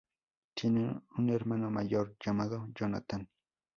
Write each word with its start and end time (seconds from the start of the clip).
Tiene 0.55 0.99
un 1.19 1.29
hermano 1.29 1.69
mayor 1.69 2.15
llamado 2.19 2.69
Jonathan. 2.73 3.29